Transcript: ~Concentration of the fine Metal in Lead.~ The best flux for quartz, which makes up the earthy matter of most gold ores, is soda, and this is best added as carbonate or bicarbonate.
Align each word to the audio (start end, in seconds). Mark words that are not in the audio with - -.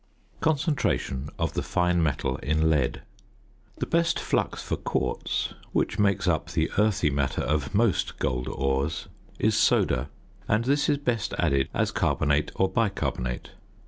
~Concentration 0.39 1.29
of 1.37 1.53
the 1.53 1.61
fine 1.61 2.01
Metal 2.01 2.37
in 2.37 2.71
Lead.~ 2.71 3.03
The 3.77 3.85
best 3.85 4.19
flux 4.19 4.63
for 4.63 4.75
quartz, 4.75 5.53
which 5.73 5.99
makes 5.99 6.27
up 6.27 6.49
the 6.53 6.71
earthy 6.79 7.11
matter 7.11 7.43
of 7.43 7.75
most 7.75 8.17
gold 8.17 8.47
ores, 8.47 9.07
is 9.37 9.55
soda, 9.55 10.09
and 10.47 10.65
this 10.65 10.89
is 10.89 10.97
best 10.97 11.35
added 11.37 11.69
as 11.71 11.91
carbonate 11.91 12.51
or 12.55 12.67
bicarbonate. 12.67 13.51